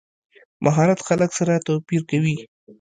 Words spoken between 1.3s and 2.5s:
سره توپیر کوي.